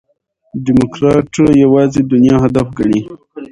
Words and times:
ډيموکراټ 0.65 1.31
یوازي 1.63 2.01
دنیا 2.11 2.35
هدف 2.45 2.67
ګڼي. 2.77 2.99